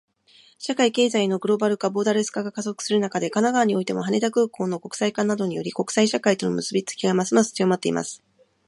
[0.57, 8.23] 社会・経済のグローバル化、ボーダレス化が加速する中で、神奈川においても、羽田空港の国際化などにより、国際社会との結びつきがますます強まっています。